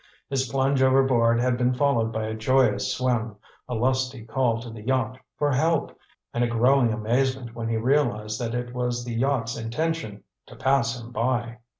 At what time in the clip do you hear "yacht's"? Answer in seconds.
9.13-9.55